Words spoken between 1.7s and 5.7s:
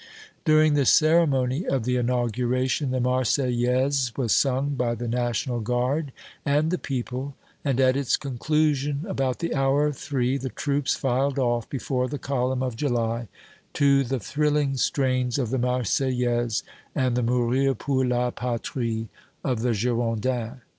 the inauguration, the "Marseillaise" was sung by the National